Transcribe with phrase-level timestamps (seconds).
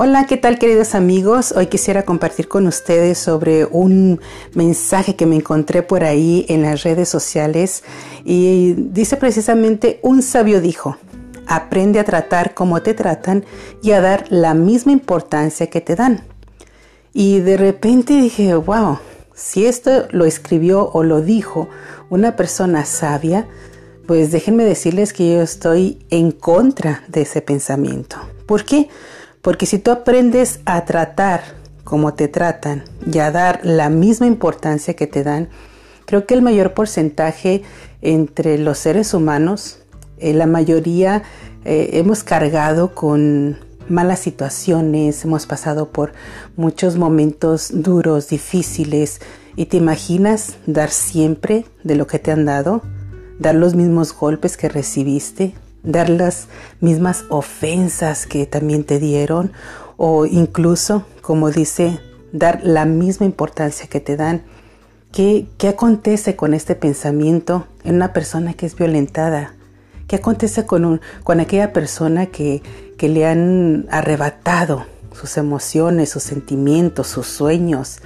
[0.00, 1.50] Hola, ¿qué tal queridos amigos?
[1.50, 4.20] Hoy quisiera compartir con ustedes sobre un
[4.54, 7.82] mensaje que me encontré por ahí en las redes sociales
[8.24, 10.96] y dice precisamente, un sabio dijo,
[11.48, 13.44] aprende a tratar como te tratan
[13.82, 16.22] y a dar la misma importancia que te dan.
[17.12, 19.00] Y de repente dije, wow,
[19.34, 21.68] si esto lo escribió o lo dijo
[22.08, 23.48] una persona sabia,
[24.06, 28.16] pues déjenme decirles que yo estoy en contra de ese pensamiento.
[28.46, 28.88] ¿Por qué?
[29.66, 31.42] Si tú aprendes a tratar
[31.84, 35.48] como te tratan y a dar la misma importancia que te dan,
[36.04, 37.62] creo que el mayor porcentaje
[38.02, 39.78] entre los seres humanos,
[40.18, 41.22] eh, la mayoría
[41.64, 46.12] eh, hemos cargado con malas situaciones, hemos pasado por
[46.56, 49.20] muchos momentos duros, difíciles,
[49.56, 52.82] y te imaginas dar siempre de lo que te han dado,
[53.38, 56.48] dar los mismos golpes que recibiste, dar las
[56.80, 59.52] mismas ofensas que también te dieron
[59.96, 62.00] o incluso, como dice,
[62.32, 64.42] dar la misma importancia que te dan.
[65.12, 69.54] ¿Qué, qué acontece con este pensamiento en una persona que es violentada?
[70.06, 72.62] ¿Qué acontece con, un, con aquella persona que,
[72.96, 78.00] que le han arrebatado sus emociones, sus sentimientos, sus sueños?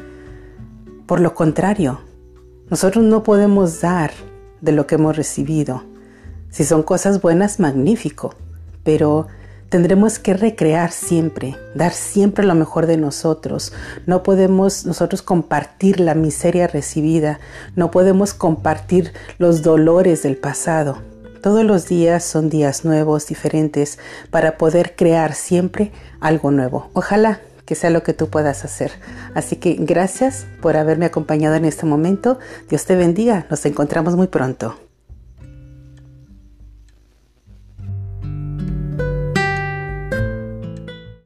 [1.06, 2.00] Por lo contrario,
[2.70, 4.12] nosotros no podemos dar
[4.60, 5.91] de lo que hemos recibido.
[6.52, 8.34] Si son cosas buenas, magnífico,
[8.84, 9.26] pero
[9.70, 13.72] tendremos que recrear siempre, dar siempre lo mejor de nosotros.
[14.04, 17.40] No podemos nosotros compartir la miseria recibida,
[17.74, 20.98] no podemos compartir los dolores del pasado.
[21.40, 23.98] Todos los días son días nuevos, diferentes,
[24.30, 26.90] para poder crear siempre algo nuevo.
[26.92, 28.92] Ojalá que sea lo que tú puedas hacer.
[29.34, 32.38] Así que gracias por haberme acompañado en este momento.
[32.68, 33.46] Dios te bendiga.
[33.48, 34.76] Nos encontramos muy pronto.